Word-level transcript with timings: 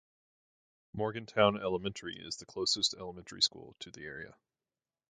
Morgantown 0.93 1.61
Elementary 1.61 2.17
is 2.17 2.37
the 2.37 2.45
closest 2.47 2.95
elementary 2.95 3.43
school 3.43 3.75
to 3.81 3.91
the 3.91 4.01
area. 4.01 4.35